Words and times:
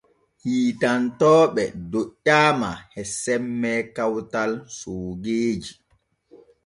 Hiitantooɓe 0.43 1.63
doƴƴaama 1.91 2.71
e 2.99 3.01
semme 3.21 3.71
kawtal 3.95 4.51
soogeeji. 4.77 5.73